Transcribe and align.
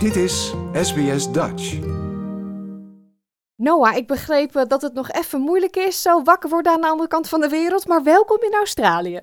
Dit 0.00 0.16
is 0.16 0.54
SBS 0.72 1.32
Dutch. 1.32 1.78
Noah, 3.56 3.96
ik 3.96 4.06
begreep 4.06 4.56
eh, 4.56 4.64
dat 4.66 4.82
het 4.82 4.94
nog 4.94 5.10
even 5.10 5.40
moeilijk 5.40 5.76
is 5.76 6.02
zo 6.02 6.22
wakker 6.22 6.48
worden 6.50 6.72
aan 6.72 6.80
de 6.80 6.86
andere 6.86 7.08
kant 7.08 7.28
van 7.28 7.40
de 7.40 7.48
wereld, 7.48 7.86
maar 7.86 8.02
welkom 8.02 8.42
in 8.42 8.54
Australië. 8.54 9.20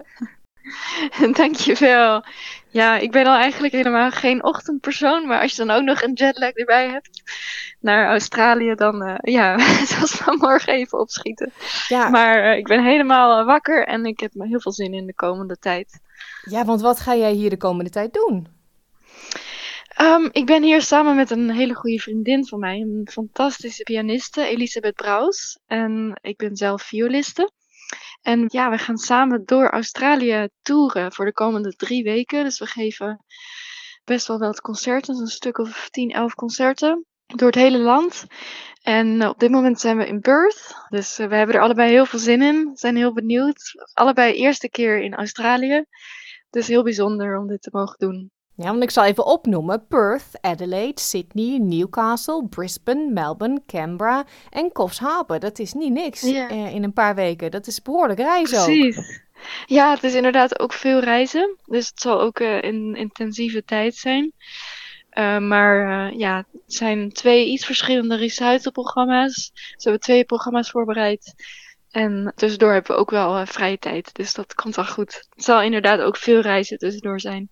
Dankjewel. 1.31 2.23
Ja, 2.69 2.97
ik 2.97 3.11
ben 3.11 3.25
al 3.25 3.35
eigenlijk 3.35 3.73
helemaal 3.73 4.11
geen 4.11 4.43
ochtendpersoon, 4.43 5.27
maar 5.27 5.41
als 5.41 5.55
je 5.55 5.65
dan 5.65 5.75
ook 5.75 5.83
nog 5.83 6.01
een 6.01 6.13
jetlag 6.13 6.52
erbij 6.52 6.89
hebt 6.89 7.21
naar 7.80 8.07
Australië, 8.07 8.75
dan 8.75 9.07
uh, 9.07 9.16
ja, 9.21 9.59
zoals 9.91 10.21
dan 10.25 10.38
morgen 10.38 10.73
even 10.73 11.00
opschieten. 11.00 11.52
Ja. 11.88 12.09
Maar 12.09 12.44
uh, 12.44 12.57
ik 12.57 12.68
ben 12.68 12.84
helemaal 12.84 13.46
wakker 13.46 13.88
en 13.88 14.05
ik 14.05 14.20
heb 14.20 14.34
me 14.34 14.48
heel 14.48 14.62
veel 14.62 14.71
zin 14.71 14.94
in 14.94 15.05
de 15.05 15.16
komende 15.16 15.57
tijd. 15.57 16.00
Ja, 16.41 16.66
want 16.66 16.82
wat 16.82 17.00
ga 17.00 17.16
jij 17.16 17.32
hier 17.32 17.50
de 17.50 17.57
komende 17.57 17.89
tijd 17.89 18.14
doen? 18.14 18.56
Um, 20.02 20.29
ik 20.32 20.45
ben 20.45 20.64
hier 20.64 20.82
samen 20.82 21.16
met 21.16 21.32
een 21.32 21.52
hele 21.52 21.73
goede 21.73 22.00
vriendin 22.00 22.45
van 22.48 22.59
mij, 22.59 22.80
een 22.80 23.08
fantastische 23.12 23.84
pianiste, 23.84 24.45
Elisabeth 24.45 24.95
Braus. 24.95 25.59
En 25.66 26.20
ik 26.21 26.38
ben 26.38 26.55
zelf 26.55 26.81
violiste. 26.81 27.52
En 28.21 28.45
ja, 28.48 28.70
we 28.70 28.77
gaan 28.77 28.98
samen 28.98 29.45
door 29.45 29.70
Australië 29.70 30.49
toeren 30.62 31.13
voor 31.13 31.26
de 31.26 31.34
komende 31.34 31.76
drie 31.76 32.04
weken. 32.04 32.44
Dus 32.44 32.59
we 32.59 32.66
geven 32.66 33.23
best 34.04 34.27
wel 34.27 34.38
wat 34.38 34.62
concerten, 34.62 35.16
een 35.16 35.27
stuk 35.27 35.57
of 35.57 35.90
10, 35.90 36.12
11 36.12 36.34
concerten 36.34 37.05
door 37.26 37.48
het 37.48 37.55
hele 37.55 37.79
land. 37.79 38.26
En 38.82 39.27
op 39.27 39.40
dit 39.40 39.52
moment 39.52 39.79
zijn 39.79 39.98
we 39.98 40.07
in 40.07 40.20
Perth. 40.20 40.76
Dus 40.90 41.20
uh, 41.20 41.27
we 41.27 41.35
hebben 41.35 41.55
er 41.55 41.62
allebei 41.62 41.91
heel 41.91 42.05
veel 42.05 42.20
zin 42.20 42.41
in. 42.41 42.71
Zijn 42.73 42.95
heel 42.95 43.13
benieuwd. 43.13 43.90
Allebei 43.93 44.34
eerste 44.34 44.70
keer 44.70 45.02
in 45.02 45.16
Australië. 45.16 45.85
Dus 46.49 46.68
heel 46.68 46.84
bijzonder 46.84 47.38
om 47.38 47.48
dit 47.48 47.62
te 47.62 47.70
mogen 47.71 47.98
doen. 47.98 48.32
Ja, 48.57 48.70
want 48.70 48.84
ik 48.84 48.91
zal 48.91 49.03
even 49.03 49.25
opnoemen: 49.25 49.88
Perth, 49.88 50.41
Adelaide, 50.41 51.02
Sydney, 51.02 51.57
Newcastle, 51.57 52.48
Brisbane, 52.48 53.11
Melbourne, 53.11 53.61
Canberra 53.65 54.26
en 54.49 54.71
Coffs 54.71 54.99
Harbour. 54.99 55.40
Dat 55.40 55.59
is 55.59 55.73
niet 55.73 55.91
niks 55.91 56.23
eh, 56.23 56.73
in 56.73 56.84
een 56.84 56.93
paar 56.93 57.15
weken. 57.15 57.51
Dat 57.51 57.67
is 57.67 57.82
behoorlijk 57.82 58.20
reizen 58.20 58.63
Precies. 58.63 59.21
Ja, 59.65 59.93
het 59.93 60.04
is 60.04 60.13
inderdaad 60.13 60.59
ook 60.59 60.73
veel 60.73 60.99
reizen. 60.99 61.57
Dus 61.65 61.87
het 61.87 61.99
zal 61.99 62.21
ook 62.21 62.40
uh, 62.40 62.62
een 62.62 62.95
intensieve 62.95 63.63
tijd 63.63 63.95
zijn. 63.95 64.31
Uh, 65.13 65.38
maar 65.38 66.13
ja, 66.16 66.38
het 66.38 66.73
zijn 66.73 67.12
twee 67.12 67.47
iets 67.47 67.66
verschillende 67.66 68.16
recitalprogramma's. 68.16 69.51
Ze 69.53 69.81
hebben 69.81 70.01
twee 70.01 70.25
programma's 70.25 70.69
voorbereid. 70.69 71.34
En 71.91 72.34
tussendoor 72.35 72.72
hebben 72.72 72.95
we 72.95 73.01
ook 73.01 73.09
wel 73.09 73.45
vrije 73.45 73.78
tijd. 73.78 74.16
Dus 74.16 74.34
dat 74.34 74.53
komt 74.53 74.75
wel 74.75 74.85
goed. 74.85 75.28
Het 75.29 75.44
zal 75.44 75.62
inderdaad 75.62 76.00
ook 76.00 76.17
veel 76.17 76.39
reizen 76.39 76.78
tussendoor 76.78 77.19
zijn. 77.19 77.50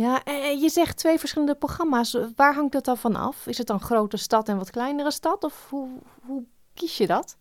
Ja, 0.00 0.24
en 0.24 0.60
je 0.60 0.68
zegt 0.68 0.96
twee 0.96 1.18
verschillende 1.18 1.54
programma's. 1.54 2.16
Waar 2.36 2.54
hangt 2.54 2.72
dat 2.72 2.84
dan 2.84 2.96
van 2.96 3.16
af? 3.16 3.46
Is 3.46 3.58
het 3.58 3.66
dan 3.66 3.80
grote 3.80 4.16
stad 4.16 4.48
en 4.48 4.56
wat 4.56 4.70
kleinere 4.70 5.10
stad? 5.10 5.44
Of 5.44 5.66
hoe, 5.68 5.88
hoe 6.22 6.44
kies 6.74 6.96
je 6.96 7.06
dat? 7.06 7.36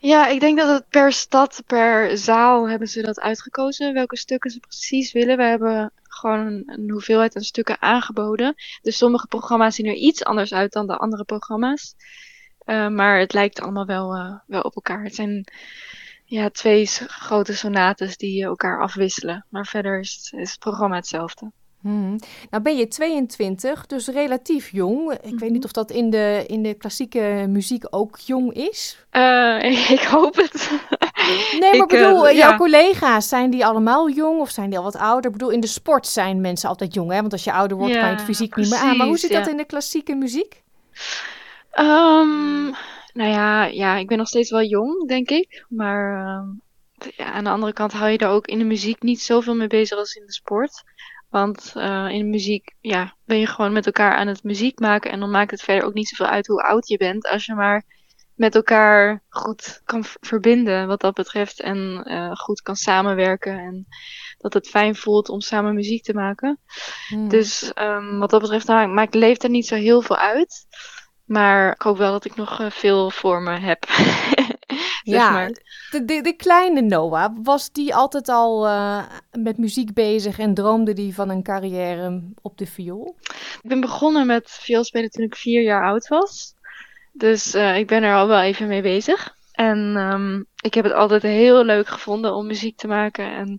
Ja, 0.00 0.26
ik 0.26 0.40
denk 0.40 0.58
dat 0.58 0.68
het 0.68 0.88
per 0.88 1.12
stad, 1.12 1.62
per 1.66 2.18
zaal 2.18 2.68
hebben 2.68 2.88
ze 2.88 3.02
dat 3.02 3.20
uitgekozen. 3.20 3.94
Welke 3.94 4.16
stukken 4.16 4.50
ze 4.50 4.60
precies 4.60 5.12
willen. 5.12 5.36
We 5.36 5.42
hebben 5.42 5.92
gewoon 6.02 6.62
een, 6.66 6.90
hoeveelheid 6.90 7.36
aan 7.36 7.42
stukken 7.42 7.82
aangeboden. 7.82 8.54
Dus 8.82 8.96
sommige 8.96 9.26
programma's 9.26 9.74
zien 9.74 9.86
er 9.86 9.94
iets 9.94 10.24
anders 10.24 10.54
uit 10.54 10.72
dan 10.72 10.86
de 10.86 10.96
andere 10.96 11.24
programma's. 11.24 11.94
Uh, 12.64 12.88
maar 12.88 13.18
het 13.18 13.32
lijkt 13.32 13.60
allemaal 13.60 13.86
wel, 13.86 14.16
uh, 14.16 14.34
wel 14.46 14.62
op 14.62 14.74
elkaar. 14.74 15.02
Het 15.02 15.14
zijn 15.14 15.44
ja, 16.28 16.50
twee 16.50 16.86
grote 17.06 17.56
sonates 17.56 18.16
die 18.16 18.44
elkaar 18.44 18.80
afwisselen. 18.80 19.44
Maar 19.48 19.66
verder 19.66 19.98
is, 19.98 20.32
is 20.36 20.50
het 20.50 20.58
programma 20.58 20.96
hetzelfde. 20.96 21.50
Hmm. 21.80 22.18
Nou 22.50 22.62
ben 22.62 22.76
je 22.76 22.88
22, 22.88 23.86
dus 23.86 24.06
relatief 24.06 24.72
jong. 24.72 25.12
Ik 25.12 25.38
weet 25.38 25.50
niet 25.50 25.52
mhm. 25.52 25.64
of 25.64 25.72
dat 25.72 25.90
in 25.90 26.10
de, 26.10 26.44
in 26.46 26.62
de 26.62 26.74
klassieke 26.74 27.46
muziek 27.48 27.84
ook 27.90 28.18
jong 28.18 28.52
is. 28.52 29.06
Uh, 29.12 29.90
ik 29.98 30.02
hoop 30.02 30.36
het. 30.36 30.70
Nee, 31.52 31.60
maar 31.60 31.74
ik 31.74 31.86
bedoel, 31.86 32.28
uh, 32.28 32.36
jouw 32.36 32.56
collega's, 32.56 33.28
zijn 33.28 33.50
die 33.50 33.66
allemaal 33.66 34.10
jong 34.10 34.40
of 34.40 34.50
zijn 34.50 34.68
die 34.68 34.78
al 34.78 34.84
wat 34.84 34.96
ouder? 34.96 35.26
Ik 35.30 35.36
bedoel, 35.36 35.50
in 35.50 35.60
de 35.60 35.66
sport 35.66 36.06
zijn 36.06 36.40
mensen 36.40 36.68
altijd 36.68 36.94
jong, 36.94 37.10
hè? 37.10 37.20
Want 37.20 37.32
als 37.32 37.44
je 37.44 37.52
ouder 37.52 37.76
wordt, 37.76 37.94
kan 37.94 38.08
je 38.08 38.14
het 38.14 38.24
fysiek 38.24 38.56
niet 38.56 38.70
meer 38.70 38.78
aan. 38.78 38.96
Maar 38.96 39.06
hoe 39.06 39.18
zit 39.18 39.32
dat 39.32 39.48
in 39.48 39.56
de 39.56 39.64
klassieke 39.64 40.14
muziek? 40.14 40.62
Um, 41.80 42.74
nou 43.18 43.30
ja, 43.30 43.64
ja, 43.64 43.96
ik 43.96 44.06
ben 44.06 44.18
nog 44.18 44.28
steeds 44.28 44.50
wel 44.50 44.62
jong, 44.62 45.08
denk 45.08 45.30
ik. 45.30 45.64
Maar 45.68 46.12
uh, 46.12 47.10
ja, 47.16 47.32
aan 47.32 47.44
de 47.44 47.50
andere 47.50 47.72
kant 47.72 47.92
hou 47.92 48.10
je 48.10 48.18
er 48.18 48.28
ook 48.28 48.46
in 48.46 48.58
de 48.58 48.64
muziek 48.64 49.02
niet 49.02 49.20
zoveel 49.20 49.54
mee 49.54 49.66
bezig 49.66 49.98
als 49.98 50.14
in 50.14 50.26
de 50.26 50.32
sport. 50.32 50.82
Want 51.28 51.72
uh, 51.76 52.08
in 52.10 52.18
de 52.18 52.24
muziek 52.24 52.74
ja, 52.80 53.14
ben 53.24 53.38
je 53.38 53.46
gewoon 53.46 53.72
met 53.72 53.86
elkaar 53.86 54.14
aan 54.14 54.26
het 54.26 54.42
muziek 54.42 54.78
maken. 54.78 55.10
En 55.10 55.20
dan 55.20 55.30
maakt 55.30 55.50
het 55.50 55.62
verder 55.62 55.84
ook 55.84 55.94
niet 55.94 56.08
zoveel 56.08 56.26
uit 56.26 56.46
hoe 56.46 56.62
oud 56.62 56.88
je 56.88 56.96
bent. 56.96 57.28
Als 57.28 57.44
je 57.44 57.54
maar 57.54 57.84
met 58.34 58.54
elkaar 58.54 59.22
goed 59.28 59.80
kan 59.84 60.04
verbinden 60.04 60.86
wat 60.86 61.00
dat 61.00 61.14
betreft. 61.14 61.60
En 61.60 62.04
uh, 62.04 62.36
goed 62.36 62.62
kan 62.62 62.76
samenwerken. 62.76 63.58
En 63.58 63.86
dat 64.38 64.54
het 64.54 64.68
fijn 64.68 64.96
voelt 64.96 65.28
om 65.28 65.40
samen 65.40 65.74
muziek 65.74 66.02
te 66.02 66.14
maken. 66.14 66.60
Hmm. 67.08 67.28
Dus 67.28 67.72
um, 67.74 68.18
wat 68.18 68.30
dat 68.30 68.40
betreft 68.40 68.66
nou, 68.66 68.88
maakt 68.88 69.14
leeftijd 69.14 69.52
niet 69.52 69.66
zo 69.66 69.74
heel 69.74 70.02
veel 70.02 70.16
uit. 70.16 70.66
Maar 71.28 71.72
ik 71.72 71.82
hoop 71.82 71.96
wel 71.96 72.12
dat 72.12 72.24
ik 72.24 72.36
nog 72.36 72.60
uh, 72.60 72.70
veel 72.70 73.10
voor 73.10 73.42
me 73.42 73.58
heb. 73.58 73.84
ja, 75.02 75.30
maar. 75.30 75.48
de, 75.90 76.04
de, 76.04 76.20
de, 76.22 76.32
kleine 76.32 76.80
Noah, 76.80 77.36
was 77.42 77.72
die 77.72 77.94
altijd 77.94 78.28
al 78.28 78.66
uh, 78.66 79.02
met 79.32 79.58
muziek 79.58 79.94
bezig 79.94 80.38
en 80.38 80.54
droomde 80.54 80.92
die 80.92 81.14
van 81.14 81.28
een 81.28 81.42
carrière 81.42 82.22
op 82.42 82.58
de 82.58 82.66
viool? 82.66 83.16
Ik 83.62 83.68
ben 83.68 83.80
begonnen 83.80 84.26
met 84.26 84.50
vioolspelen 84.50 85.10
toen 85.10 85.24
ik 85.24 85.36
vier 85.36 85.62
jaar 85.62 85.84
oud 85.84 86.08
was. 86.08 86.54
Dus 87.12 87.54
uh, 87.54 87.78
ik 87.78 87.86
ben 87.86 88.02
er 88.02 88.14
al 88.14 88.28
wel 88.28 88.40
even 88.40 88.68
mee 88.68 88.82
bezig. 88.82 89.36
En 89.52 89.96
um, 89.96 90.46
ik 90.62 90.74
heb 90.74 90.84
het 90.84 90.94
altijd 90.94 91.22
heel 91.22 91.64
leuk 91.64 91.88
gevonden 91.88 92.34
om 92.34 92.46
muziek 92.46 92.76
te 92.76 92.86
maken. 92.86 93.32
En 93.32 93.56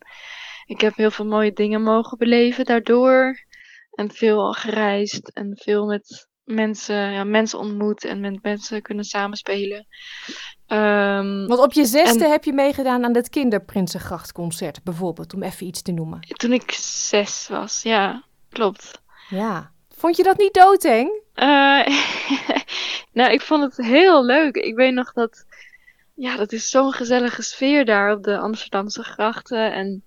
ik 0.66 0.82
heb 0.82 0.96
heel 0.96 1.12
veel 1.12 1.26
mooie 1.26 1.54
dingen 1.54 1.82
mogen 1.82 2.18
beleven 2.18 2.66
daardoor. 2.66 3.46
En 3.92 4.12
veel 4.12 4.54
gereisd 4.54 5.32
en 5.34 5.58
veel 5.58 5.86
met 5.86 6.29
mensen, 6.50 7.12
ja, 7.12 7.24
mensen 7.24 7.60
ontmoet 7.60 8.06
en 8.06 8.20
met 8.20 8.44
mensen 8.44 8.82
kunnen 8.82 9.06
samenspelen. 9.06 9.88
Um, 10.68 11.48
Want 11.48 11.60
op 11.60 11.74
je 11.74 11.86
zesde 11.86 12.28
heb 12.28 12.44
je 12.44 12.54
meegedaan 12.54 13.04
aan 13.04 13.16
het 13.16 13.30
Kinderprinsengrachtconcert, 13.30 14.84
bijvoorbeeld, 14.84 15.34
om 15.34 15.44
even 15.44 15.68
iets 15.68 15.82
te 15.82 15.92
noemen. 15.92 16.20
Toen 16.20 16.54
ik 16.54 16.72
zes 16.72 17.48
was, 17.48 17.82
ja, 17.84 18.24
klopt. 18.50 19.02
Ja. 19.30 19.72
Vond 19.90 20.18
je 20.18 20.24
dat 20.24 20.38
niet 20.38 20.54
doodeng? 20.54 21.22
Uh, 21.36 21.88
nou, 23.20 23.32
ik 23.32 23.42
vond 23.42 23.64
het 23.64 23.86
heel 23.86 24.26
leuk. 24.26 24.56
Ik 24.56 24.76
weet 24.76 24.94
nog 24.94 25.14
dat, 25.14 25.46
ja, 26.16 26.36
dat 26.36 26.52
is 26.52 26.70
zo'n 26.70 26.92
gezellige 26.92 27.42
sfeer 27.42 27.86
daar 27.86 28.14
op 28.14 28.24
de 28.24 28.38
Amsterdamse 28.38 29.04
grachten. 29.04 29.74
En 29.74 30.04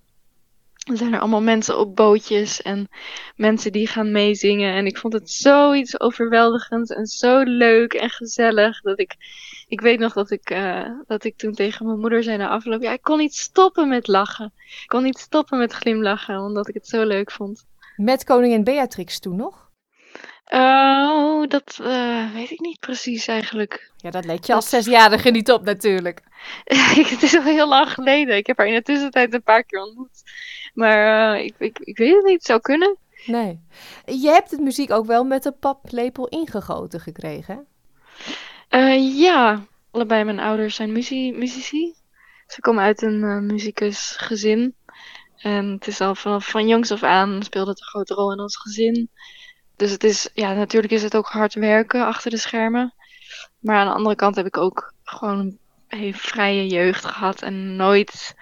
er 0.90 0.96
zijn 0.96 1.12
er 1.12 1.20
allemaal 1.20 1.42
mensen 1.42 1.78
op 1.78 1.96
bootjes 1.96 2.62
en 2.62 2.88
mensen 3.36 3.72
die 3.72 3.86
gaan 3.86 4.12
meezingen. 4.12 4.74
En 4.74 4.86
ik 4.86 4.98
vond 4.98 5.12
het 5.12 5.30
zoiets 5.30 6.00
overweldigends 6.00 6.90
en 6.90 7.06
zo 7.06 7.42
leuk 7.42 7.92
en 7.92 8.10
gezellig. 8.10 8.80
Dat 8.80 9.00
ik, 9.00 9.14
ik 9.66 9.80
weet 9.80 9.98
nog 9.98 10.12
dat 10.12 10.30
ik, 10.30 10.50
uh, 10.50 10.88
dat 11.06 11.24
ik 11.24 11.36
toen 11.36 11.52
tegen 11.52 11.86
mijn 11.86 11.98
moeder 11.98 12.22
zei 12.22 12.36
na 12.36 12.48
afloop. 12.48 12.82
Ja, 12.82 12.92
ik 12.92 13.02
kon 13.02 13.18
niet 13.18 13.34
stoppen 13.34 13.88
met 13.88 14.06
lachen. 14.06 14.52
Ik 14.56 14.84
kon 14.86 15.02
niet 15.02 15.18
stoppen 15.18 15.58
met 15.58 15.72
glimlachen, 15.72 16.40
omdat 16.40 16.68
ik 16.68 16.74
het 16.74 16.86
zo 16.88 17.04
leuk 17.04 17.30
vond. 17.30 17.66
Met 17.96 18.24
koningin 18.24 18.64
Beatrix 18.64 19.18
toen 19.18 19.36
nog? 19.36 19.70
Oh, 20.44 21.48
dat 21.48 21.78
uh, 21.82 22.32
weet 22.32 22.50
ik 22.50 22.60
niet 22.60 22.80
precies 22.80 23.26
eigenlijk. 23.26 23.92
Ja, 23.96 24.10
dat 24.10 24.24
leek 24.24 24.44
je 24.44 24.54
als 24.54 24.68
zesjarige 24.68 25.30
niet 25.30 25.50
op 25.50 25.64
natuurlijk. 25.64 26.22
het 27.12 27.22
is 27.22 27.36
al 27.36 27.42
heel 27.42 27.68
lang 27.68 27.92
geleden. 27.92 28.36
Ik 28.36 28.46
heb 28.46 28.58
haar 28.58 28.66
in 28.66 28.74
de 28.74 28.82
tussentijd 28.82 29.34
een 29.34 29.42
paar 29.42 29.64
keer 29.64 29.82
ontmoet. 29.82 30.22
Maar 30.72 31.34
uh, 31.36 31.44
ik, 31.44 31.54
ik, 31.58 31.78
ik 31.78 31.96
weet 31.96 32.14
het 32.14 32.24
niet, 32.24 32.34
het 32.34 32.44
zou 32.44 32.60
kunnen. 32.60 32.96
Nee. 33.26 33.60
Je 34.04 34.28
hebt 34.28 34.50
het 34.50 34.60
muziek 34.60 34.90
ook 34.90 35.06
wel 35.06 35.24
met 35.24 35.42
de 35.42 35.52
paplepel 35.52 36.28
ingegoten 36.28 37.00
gekregen? 37.00 37.66
Uh, 38.70 39.18
ja, 39.18 39.66
allebei 39.90 40.24
mijn 40.24 40.40
ouders 40.40 40.74
zijn 40.74 40.92
muzie 40.92 41.32
muzici. 41.32 41.94
Ze 42.46 42.60
komen 42.60 42.82
uit 42.82 43.02
een 43.02 43.22
uh, 43.22 43.38
muzikusgezin. 43.38 44.74
En 45.36 45.66
het 45.66 45.86
is 45.86 46.00
al 46.00 46.14
vanaf 46.14 46.48
van 46.48 46.68
jongs 46.68 46.90
af 46.90 47.02
aan 47.02 47.42
speelde 47.42 47.70
het 47.70 47.80
een 47.80 47.86
grote 47.86 48.14
rol 48.14 48.32
in 48.32 48.40
ons 48.40 48.56
gezin. 48.56 49.10
Dus 49.76 49.90
het 49.90 50.04
is, 50.04 50.28
ja, 50.34 50.52
natuurlijk 50.52 50.92
is 50.92 51.02
het 51.02 51.16
ook 51.16 51.26
hard 51.26 51.54
werken 51.54 52.06
achter 52.06 52.30
de 52.30 52.36
schermen. 52.36 52.94
Maar 53.58 53.76
aan 53.76 53.86
de 53.86 53.92
andere 53.92 54.14
kant 54.14 54.36
heb 54.36 54.46
ik 54.46 54.56
ook 54.56 54.94
gewoon 55.02 55.58
een 55.88 56.14
vrije 56.14 56.66
jeugd 56.66 57.04
gehad 57.04 57.42
en 57.42 57.76
nooit 57.76 58.34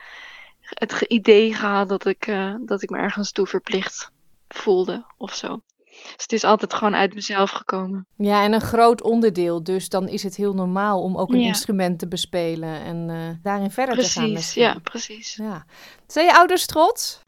het 0.71 1.01
idee 1.01 1.55
gehad 1.55 1.89
dat 1.89 2.07
ik, 2.07 2.27
uh, 2.27 2.55
dat 2.61 2.83
ik 2.83 2.91
me 2.91 2.99
ergens 2.99 3.33
toe 3.33 3.47
verplicht 3.47 4.11
voelde 4.49 5.05
of 5.17 5.35
zo. 5.35 5.61
Dus 6.03 6.23
het 6.23 6.33
is 6.33 6.45
altijd 6.45 6.75
gewoon 6.75 6.95
uit 6.95 7.15
mezelf 7.15 7.51
gekomen. 7.51 8.07
Ja, 8.17 8.43
en 8.43 8.53
een 8.53 8.61
groot 8.61 9.03
onderdeel. 9.03 9.65
Dus 9.65 9.89
dan 9.89 10.09
is 10.09 10.23
het 10.23 10.37
heel 10.37 10.55
normaal 10.55 11.03
om 11.03 11.17
ook 11.17 11.33
een 11.33 11.41
instrument 11.41 11.99
te 11.99 12.09
bespelen 12.09 12.81
en 12.81 13.09
uh, 13.09 13.29
daarin 13.43 13.71
verder 13.71 13.95
precies, 13.95 14.13
te 14.13 14.21
gaan. 14.21 14.33
Precies, 14.33 14.55
ja, 14.55 14.79
precies. 14.83 15.35
Ja. 15.35 15.65
Zijn 16.07 16.27
je 16.27 16.35
ouders 16.37 16.67
trots? 16.67 17.23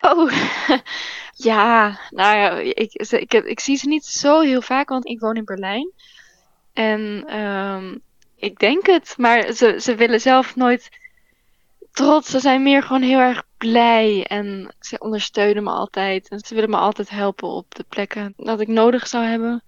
Oh, 0.00 0.32
ja. 1.50 1.98
Nou 2.10 2.36
ja, 2.36 2.58
ik, 2.58 2.92
ik, 2.92 3.32
ik, 3.32 3.60
zie 3.60 3.76
ze 3.76 3.88
niet 3.88 4.04
zo 4.04 4.40
heel 4.40 4.62
vaak, 4.62 4.88
want 4.88 5.08
ik 5.08 5.20
woon 5.20 5.36
in 5.36 5.44
Berlijn. 5.44 5.92
En 6.72 7.34
um, 7.38 8.02
ik 8.36 8.58
denk 8.58 8.86
het, 8.86 9.14
maar 9.16 9.52
ze, 9.52 9.76
ze 9.80 9.94
willen 9.94 10.20
zelf 10.20 10.56
nooit 10.56 10.88
trots. 11.90 12.30
Ze 12.30 12.40
zijn 12.40 12.62
meer 12.62 12.82
gewoon 12.82 13.02
heel 13.02 13.18
erg 13.18 13.42
blij 13.56 14.26
en 14.26 14.74
ze 14.80 14.98
ondersteunen 14.98 15.62
me 15.62 15.70
altijd. 15.70 16.28
En 16.28 16.38
ze 16.38 16.54
willen 16.54 16.70
me 16.70 16.76
altijd 16.76 17.10
helpen 17.10 17.48
op 17.48 17.74
de 17.74 17.84
plekken 17.88 18.34
dat 18.36 18.60
ik 18.60 18.68
nodig 18.68 19.06
zou 19.06 19.24
hebben. 19.24 19.62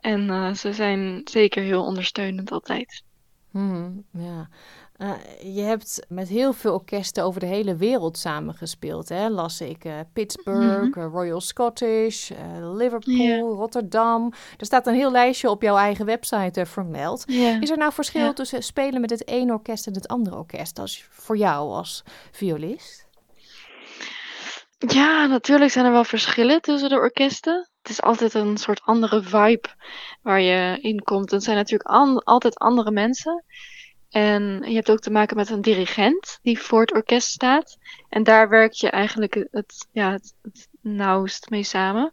En 0.00 0.28
uh, 0.28 0.52
ze 0.52 0.72
zijn 0.72 1.20
zeker 1.24 1.62
heel 1.62 1.84
ondersteunend 1.84 2.50
altijd. 2.50 3.02
Hmm, 3.50 4.04
ja. 4.10 4.48
Uh, 4.98 5.12
je 5.54 5.60
hebt 5.60 6.06
met 6.08 6.28
heel 6.28 6.52
veel 6.52 6.72
orkesten 6.72 7.24
over 7.24 7.40
de 7.40 7.46
hele 7.46 7.76
wereld 7.76 8.18
samengespeeld, 8.18 9.08
hè? 9.08 9.28
las 9.28 9.60
ik. 9.60 9.84
Uh, 9.84 9.92
Pittsburgh, 10.12 10.82
mm 10.82 10.92
-hmm. 10.92 11.12
Royal 11.12 11.40
Scottish, 11.40 12.30
Liverpool, 12.60 13.14
yeah. 13.14 13.40
Rotterdam. 13.40 14.32
Er 14.58 14.66
staat 14.66 14.86
een 14.86 14.94
heel 14.94 15.10
lijstje 15.10 15.50
op 15.50 15.62
jouw 15.62 15.76
eigen 15.76 16.06
website 16.06 16.66
vermeld. 16.66 17.24
Yeah. 17.26 17.62
Is 17.62 17.70
er 17.70 17.76
nou 17.76 17.92
verschil 17.92 18.20
yeah. 18.20 18.34
tussen 18.34 18.62
spelen 18.62 19.00
met 19.00 19.10
het 19.10 19.26
ene 19.26 19.52
orkest 19.52 19.86
en 19.86 19.94
het 19.94 20.08
andere 20.08 20.36
orkest 20.36 20.78
als 20.78 21.06
voor 21.10 21.36
jou 21.36 21.72
als 21.72 22.02
violist? 22.30 23.06
Ja, 24.78 25.26
natuurlijk 25.26 25.70
zijn 25.70 25.84
er 25.84 25.92
wel 25.92 26.04
verschillen 26.04 26.60
tussen 26.60 26.88
de 26.88 26.96
orkesten. 26.96 27.68
Het 27.82 27.90
is 27.90 28.02
altijd 28.02 28.34
een 28.34 28.56
soort 28.56 28.82
andere 28.82 29.22
vibe 29.22 29.68
waar 30.22 30.40
je 30.40 30.78
in 30.80 31.02
komt. 31.02 31.30
Het 31.30 31.42
zijn 31.42 31.56
natuurlijk 31.56 31.90
an 31.90 32.22
altijd 32.22 32.58
andere 32.58 32.90
mensen. 32.90 33.44
En 34.14 34.62
je 34.66 34.74
hebt 34.74 34.90
ook 34.90 35.00
te 35.00 35.10
maken 35.10 35.36
met 35.36 35.50
een 35.50 35.60
dirigent 35.60 36.38
die 36.42 36.58
voor 36.58 36.80
het 36.80 36.92
orkest 36.92 37.28
staat. 37.28 37.78
En 38.08 38.22
daar 38.22 38.48
werk 38.48 38.72
je 38.72 38.90
eigenlijk 38.90 39.46
het, 39.50 39.88
ja, 39.92 40.12
het, 40.12 40.34
nauwst 40.80 41.50
mee 41.50 41.62
samen. 41.62 42.12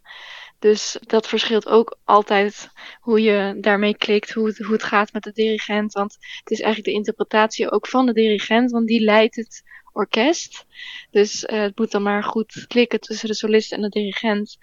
Dus 0.58 0.96
dat 1.00 1.28
verschilt 1.28 1.68
ook 1.68 1.98
altijd 2.04 2.70
hoe 3.00 3.20
je 3.20 3.56
daarmee 3.60 3.96
klikt, 3.96 4.32
hoe 4.32 4.46
het, 4.46 4.58
hoe 4.58 4.72
het 4.72 4.82
gaat 4.82 5.12
met 5.12 5.22
de 5.22 5.32
dirigent. 5.32 5.92
Want 5.92 6.12
het 6.12 6.50
is 6.50 6.60
eigenlijk 6.60 6.88
de 6.88 6.98
interpretatie 6.98 7.70
ook 7.70 7.86
van 7.86 8.06
de 8.06 8.12
dirigent, 8.12 8.70
want 8.70 8.86
die 8.86 9.00
leidt 9.00 9.36
het 9.36 9.62
orkest. 9.92 10.66
Dus 11.10 11.44
uh, 11.44 11.60
het 11.60 11.78
moet 11.78 11.90
dan 11.90 12.02
maar 12.02 12.24
goed 12.24 12.64
klikken 12.66 13.00
tussen 13.00 13.28
de 13.28 13.34
solist 13.34 13.72
en 13.72 13.80
de 13.80 13.88
dirigent. 13.88 14.56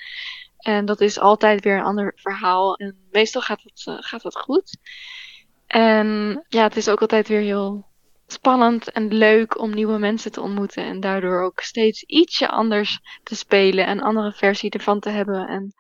En 0.58 0.86
dat 0.86 1.02
is 1.02 1.20
altijd 1.20 1.64
weer 1.64 1.78
een 1.78 1.84
ander 1.84 2.12
verhaal. 2.16 2.76
En 2.76 3.08
meestal 3.12 3.42
gaat 3.42 3.62
het, 3.64 3.86
uh, 3.86 3.96
gaat 4.00 4.24
het 4.24 4.38
goed. 4.38 4.78
En 5.70 6.40
ja, 6.48 6.64
het 6.64 6.76
is 6.76 6.90
ook 6.90 7.02
altijd 7.02 7.28
weer 7.28 7.42
heel 7.42 7.86
spannend 8.28 8.92
en 8.92 9.14
leuk 9.14 9.60
om 9.60 9.74
nieuwe 9.74 9.98
mensen 9.98 10.32
te 10.32 10.42
ontmoeten. 10.42 10.84
En 10.84 11.00
daardoor 11.00 11.42
ook 11.42 11.60
steeds 11.60 12.04
ietsje 12.04 12.48
anders 12.48 13.00
te 13.24 13.36
spelen 13.36 13.86
en 13.86 14.00
andere 14.00 14.32
versie 14.32 14.70
ervan 14.70 15.00
te 15.00 15.10
hebben. 15.10 15.48
En 15.48 15.74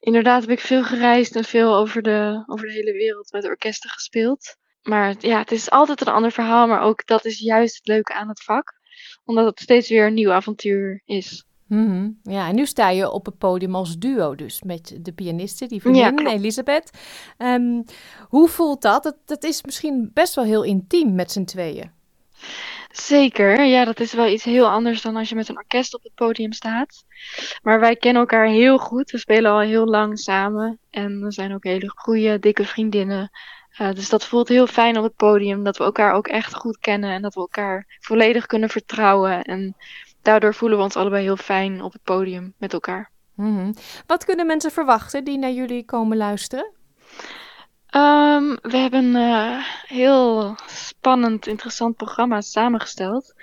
inderdaad 0.00 0.40
heb 0.40 0.50
ik 0.50 0.60
veel 0.60 0.82
gereisd 0.82 1.36
en 1.36 1.44
veel 1.44 1.74
over 1.74 2.02
de, 2.02 2.44
over 2.46 2.66
de 2.66 2.72
hele 2.72 2.92
wereld 2.92 3.32
met 3.32 3.44
orkesten 3.44 3.90
gespeeld. 3.90 4.56
Maar 4.82 5.14
ja, 5.18 5.38
het 5.38 5.52
is 5.52 5.70
altijd 5.70 6.00
een 6.00 6.12
ander 6.12 6.32
verhaal, 6.32 6.66
maar 6.66 6.80
ook 6.80 7.06
dat 7.06 7.24
is 7.24 7.38
juist 7.38 7.76
het 7.76 7.86
leuke 7.86 8.14
aan 8.14 8.28
het 8.28 8.42
vak. 8.42 8.72
Omdat 9.24 9.46
het 9.46 9.60
steeds 9.60 9.88
weer 9.88 10.06
een 10.06 10.14
nieuw 10.14 10.32
avontuur 10.32 11.02
is. 11.04 11.44
Mm 11.72 12.18
Ja, 12.22 12.48
en 12.48 12.54
nu 12.54 12.66
sta 12.66 12.88
je 12.88 13.10
op 13.10 13.26
het 13.26 13.38
podium 13.38 13.74
als 13.74 13.98
duo 13.98 14.34
dus 14.34 14.62
met 14.62 14.98
de 15.00 15.12
pianiste, 15.12 15.66
die 15.66 15.80
vriendin 15.80 16.24
ja, 16.24 16.32
Elisabeth. 16.32 16.90
Um, 17.38 17.84
hoe 18.28 18.48
voelt 18.48 18.82
dat? 18.82 19.02
dat? 19.02 19.16
Dat 19.24 19.44
is 19.44 19.62
misschien 19.62 20.10
best 20.14 20.34
wel 20.34 20.44
heel 20.44 20.62
intiem 20.62 21.14
met 21.14 21.32
z'n 21.32 21.44
tweeën. 21.44 21.90
Zeker, 22.90 23.64
ja, 23.64 23.84
dat 23.84 24.00
is 24.00 24.12
wel 24.12 24.26
iets 24.26 24.44
heel 24.44 24.68
anders 24.68 25.02
dan 25.02 25.16
als 25.16 25.28
je 25.28 25.34
met 25.34 25.48
een 25.48 25.56
orkest 25.56 25.94
op 25.94 26.02
het 26.02 26.14
podium 26.14 26.52
staat. 26.52 27.04
Maar 27.62 27.80
wij 27.80 27.96
kennen 27.96 28.22
elkaar 28.22 28.46
heel 28.46 28.78
goed. 28.78 29.10
We 29.10 29.18
spelen 29.18 29.50
al 29.50 29.60
heel 29.60 29.86
lang 29.86 30.18
samen 30.18 30.78
en 30.90 31.22
we 31.22 31.32
zijn 31.32 31.54
ook 31.54 31.64
hele 31.64 31.92
goede, 31.94 32.38
dikke 32.38 32.64
vriendinnen. 32.64 33.30
Uh, 33.80 33.92
dus 33.92 34.08
dat 34.08 34.26
voelt 34.26 34.48
heel 34.48 34.66
fijn 34.66 34.96
op 34.96 35.04
het 35.04 35.16
podium, 35.16 35.64
dat 35.64 35.76
we 35.76 35.84
elkaar 35.84 36.12
ook 36.12 36.28
echt 36.28 36.54
goed 36.54 36.78
kennen 36.78 37.10
en 37.10 37.22
dat 37.22 37.34
we 37.34 37.40
elkaar 37.40 37.98
volledig 38.00 38.46
kunnen 38.46 38.68
vertrouwen. 38.68 39.42
En 39.42 39.76
daardoor 40.22 40.54
voelen 40.54 40.78
we 40.78 40.84
ons 40.84 40.96
allebei 40.96 41.22
heel 41.22 41.36
fijn 41.36 41.82
op 41.82 41.92
het 41.92 42.02
podium 42.02 42.54
met 42.58 42.72
elkaar. 42.72 43.10
Mm 43.34 43.56
-hmm. 43.56 43.74
Wat 44.06 44.24
kunnen 44.24 44.46
mensen 44.46 44.70
verwachten 44.70 45.24
die 45.24 45.38
naar 45.38 45.50
jullie 45.50 45.84
komen 45.84 46.16
luisteren? 46.16 46.72
Um, 47.96 48.58
we 48.62 48.76
hebben 48.76 49.04
een 49.04 49.30
uh, 49.30 49.64
heel 49.86 50.54
spannend, 50.66 51.46
interessant 51.46 51.96
programma 51.96 52.40
samengesteld. 52.40 53.34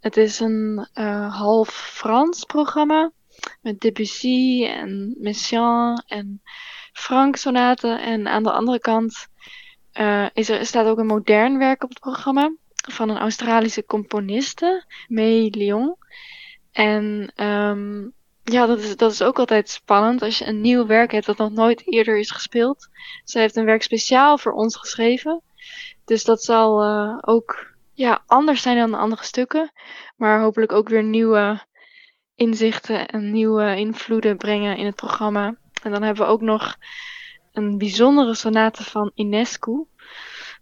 Het 0.00 0.16
is 0.16 0.40
een 0.40 0.88
uh, 0.94 1.36
half 1.36 1.68
Frans 1.68 2.44
programma 2.44 3.10
met 3.60 3.80
Debussy 3.80 4.64
en 4.64 5.16
Messiaen 5.18 6.04
en 6.06 6.42
Frank 6.92 7.36
sonaten. 7.36 8.00
En 8.00 8.28
aan 8.28 8.42
de 8.42 8.52
andere 8.52 8.78
kant 8.78 9.26
uh, 10.00 10.26
is 10.32 10.48
er, 10.48 10.66
staat 10.66 10.86
ook 10.86 10.98
een 10.98 11.06
modern 11.06 11.58
werk 11.58 11.82
op 11.82 11.88
het 11.88 12.00
programma 12.00 12.52
van 12.92 13.08
een 13.08 13.18
Australische 13.18 13.84
componiste, 13.84 14.84
May 15.08 15.48
Lyon. 15.50 15.96
En 16.72 17.32
um, 17.36 18.12
ja, 18.44 18.66
dat 18.66 18.78
is, 18.78 18.96
dat 18.96 19.12
is 19.12 19.22
ook 19.22 19.38
altijd 19.38 19.68
spannend 19.68 20.22
als 20.22 20.38
je 20.38 20.46
een 20.46 20.60
nieuw 20.60 20.86
werk 20.86 21.12
hebt 21.12 21.26
dat 21.26 21.38
nog 21.38 21.52
nooit 21.52 21.86
eerder 21.86 22.18
is 22.18 22.30
gespeeld. 22.30 22.88
Zij 23.24 23.40
heeft 23.40 23.56
een 23.56 23.64
werk 23.64 23.82
speciaal 23.82 24.38
voor 24.38 24.52
ons 24.52 24.76
geschreven. 24.76 25.42
Dus 26.04 26.24
dat 26.24 26.42
zal 26.42 26.84
uh, 26.84 27.18
ook 27.20 27.76
ja, 27.92 28.22
anders 28.26 28.62
zijn 28.62 28.76
dan 28.76 28.90
de 28.90 28.96
andere 28.96 29.24
stukken. 29.24 29.72
Maar 30.16 30.40
hopelijk 30.40 30.72
ook 30.72 30.88
weer 30.88 31.04
nieuwe 31.04 31.66
inzichten 32.34 33.08
en 33.08 33.30
nieuwe 33.30 33.76
invloeden 33.76 34.36
brengen 34.36 34.76
in 34.76 34.86
het 34.86 34.96
programma. 34.96 35.56
En 35.82 35.90
dan 35.90 36.02
hebben 36.02 36.24
we 36.24 36.32
ook 36.32 36.40
nog 36.40 36.76
een 37.52 37.78
bijzondere 37.78 38.34
sonate 38.34 38.84
van 38.84 39.10
Inescu. 39.14 39.86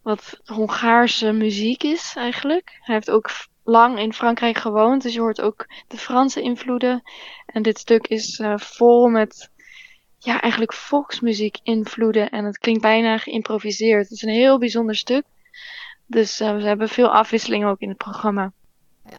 Wat 0.07 0.41
Hongaarse 0.45 1.33
muziek 1.33 1.83
is 1.83 2.15
eigenlijk. 2.17 2.79
Hij 2.81 2.95
heeft 2.95 3.11
ook 3.11 3.31
lang 3.65 3.99
in 3.99 4.13
Frankrijk 4.13 4.59
gewoond, 4.59 5.03
dus 5.03 5.15
je 5.15 5.21
hoort 5.21 5.41
ook 5.41 5.67
de 5.89 5.97
Franse 5.97 6.43
invloeden. 6.43 7.03
En 7.47 7.63
dit 7.63 7.79
stuk 7.79 8.07
is 8.07 8.39
uh, 8.39 8.59
vol 8.59 9.09
met 9.09 9.51
ja, 10.19 10.41
eigenlijk 10.41 10.73
volksmuziek 10.73 11.59
invloeden 11.63 12.31
en 12.31 12.45
het 12.45 12.59
klinkt 12.59 12.81
bijna 12.81 13.19
geïmproviseerd. 13.19 14.03
Het 14.03 14.11
is 14.11 14.23
een 14.23 14.29
heel 14.29 14.59
bijzonder 14.59 14.95
stuk. 14.95 15.25
Dus 16.07 16.41
uh, 16.41 16.57
we 16.57 16.63
hebben 16.63 16.89
veel 16.89 17.09
afwisseling 17.09 17.65
ook 17.65 17.81
in 17.81 17.89
het 17.89 17.99
programma. 17.99 18.53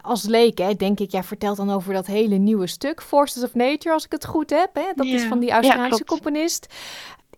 Als 0.02 0.24
leek, 0.24 0.58
hè, 0.58 0.74
denk 0.74 1.00
ik, 1.00 1.10
jij 1.10 1.22
vertelt 1.22 1.56
dan 1.56 1.70
over 1.70 1.92
dat 1.92 2.06
hele 2.06 2.36
nieuwe 2.36 2.66
stuk, 2.66 3.02
Forces 3.02 3.42
of 3.42 3.54
Nature, 3.54 3.94
als 3.94 4.04
ik 4.04 4.12
het 4.12 4.26
goed 4.26 4.50
heb. 4.50 4.74
Hè? 4.74 4.92
Dat 4.94 5.06
is 5.06 5.22
van 5.22 5.38
die 5.38 5.50
Australische 5.50 6.04
ja, 6.06 6.14
componist. 6.16 6.74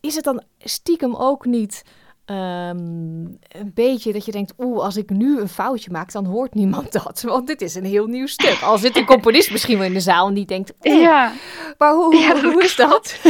Is 0.00 0.14
het 0.14 0.24
dan 0.24 0.42
stiekem 0.58 1.14
ook 1.14 1.44
niet 1.44 1.82
Um, 2.30 3.38
een 3.48 3.70
beetje 3.74 4.12
dat 4.12 4.24
je 4.24 4.32
denkt, 4.32 4.54
oeh, 4.58 4.84
als 4.84 4.96
ik 4.96 5.10
nu 5.10 5.40
een 5.40 5.48
foutje 5.48 5.90
maak, 5.90 6.12
dan 6.12 6.24
hoort 6.24 6.54
niemand 6.54 6.92
dat. 7.02 7.22
Want 7.22 7.46
dit 7.46 7.62
is 7.62 7.74
een 7.74 7.84
heel 7.84 8.06
nieuw 8.06 8.26
stuk. 8.26 8.60
Al 8.62 8.78
zit 8.78 8.96
een 8.96 9.04
componist 9.04 9.50
misschien 9.52 9.78
wel 9.78 9.86
in 9.86 9.92
de 9.92 10.00
zaal 10.00 10.28
en 10.28 10.34
die 10.34 10.46
denkt, 10.46 10.72
ja. 10.80 11.32
maar 11.78 11.92
hoe, 11.92 12.16
ja, 12.16 12.42
hoe 12.42 12.62
is 12.68 12.76
dat? 12.76 13.20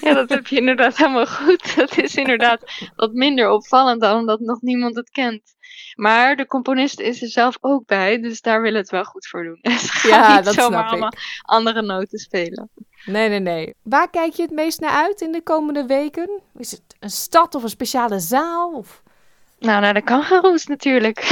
Ja, 0.00 0.14
dat 0.14 0.28
heb 0.28 0.46
je 0.46 0.56
inderdaad 0.56 0.96
helemaal 0.96 1.26
goed. 1.26 1.76
Dat 1.76 1.98
is 1.98 2.14
inderdaad 2.14 2.90
wat 2.96 3.12
minder 3.12 3.50
opvallend 3.50 4.00
dan 4.00 4.18
omdat 4.18 4.40
nog 4.40 4.60
niemand 4.60 4.96
het 4.96 5.10
kent. 5.10 5.42
Maar 5.94 6.36
de 6.36 6.46
componist 6.46 7.00
is 7.00 7.22
er 7.22 7.28
zelf 7.28 7.56
ook 7.60 7.86
bij, 7.86 8.20
dus 8.20 8.40
daar 8.40 8.62
willen 8.62 8.72
we 8.72 8.80
het 8.80 8.90
wel 8.90 9.04
goed 9.04 9.26
voor 9.26 9.42
doen. 9.44 9.58
Dus 9.60 10.02
ja, 10.02 10.40
dat 10.40 10.54
zomaar 10.54 10.78
snap 10.78 10.90
allemaal 10.90 11.12
ik. 11.12 11.40
andere 11.42 11.82
noten 11.82 12.18
spelen. 12.18 12.70
Nee, 13.06 13.28
nee, 13.28 13.40
nee. 13.40 13.74
Waar 13.82 14.10
kijk 14.10 14.32
je 14.32 14.42
het 14.42 14.50
meest 14.50 14.80
naar 14.80 14.90
uit 14.90 15.20
in 15.20 15.32
de 15.32 15.42
komende 15.42 15.86
weken? 15.86 16.40
Is 16.56 16.70
het 16.70 16.82
een 17.00 17.10
stad 17.10 17.54
of 17.54 17.62
een 17.62 17.68
speciale 17.68 18.18
zaal? 18.18 18.72
Of... 18.72 19.02
Nou, 19.58 19.80
naar 19.80 19.94
de 19.94 20.02
kangaroes 20.02 20.66
natuurlijk. 20.66 21.20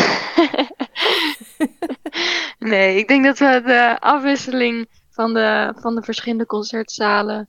nee, 2.59 2.99
ik 2.99 3.09
denk 3.09 3.25
dat 3.25 3.39
we 3.39 3.63
de 3.65 3.97
afwisseling 4.01 4.89
van 5.11 5.35
de, 5.35 5.73
van 5.77 5.95
de 5.95 6.03
verschillende 6.03 6.47
concertzalen. 6.47 7.49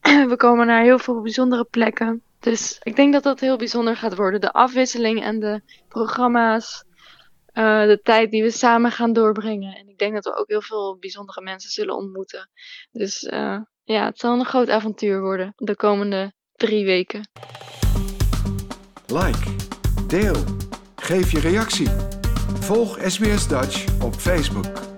we 0.30 0.34
komen 0.36 0.66
naar 0.66 0.82
heel 0.82 0.98
veel 0.98 1.20
bijzondere 1.20 1.64
plekken. 1.64 2.22
Dus 2.40 2.78
ik 2.82 2.96
denk 2.96 3.12
dat 3.12 3.22
dat 3.22 3.40
heel 3.40 3.56
bijzonder 3.56 3.96
gaat 3.96 4.16
worden. 4.16 4.40
De 4.40 4.52
afwisseling 4.52 5.22
en 5.22 5.40
de 5.40 5.60
programma's. 5.88 6.84
Uh, 7.54 7.86
de 7.86 8.00
tijd 8.02 8.30
die 8.30 8.42
we 8.42 8.50
samen 8.50 8.90
gaan 8.90 9.12
doorbrengen. 9.12 9.74
En 9.74 9.88
ik 9.88 9.98
denk 9.98 10.14
dat 10.14 10.24
we 10.24 10.36
ook 10.36 10.48
heel 10.48 10.62
veel 10.62 10.96
bijzondere 10.98 11.42
mensen 11.42 11.70
zullen 11.70 11.96
ontmoeten. 11.96 12.50
Dus 12.90 13.22
uh, 13.22 13.58
ja, 13.84 14.04
het 14.04 14.18
zal 14.18 14.38
een 14.38 14.44
groot 14.44 14.68
avontuur 14.68 15.20
worden 15.20 15.52
de 15.56 15.76
komende 15.76 16.32
drie 16.52 16.84
weken. 16.84 17.28
Like, 19.06 19.54
deel, 20.06 20.44
geef 20.96 21.30
je 21.30 21.40
reactie. 21.40 21.88
Volg 22.60 22.98
SBS 23.02 23.48
Dutch 23.48 24.02
op 24.02 24.14
Facebook. 24.14 24.93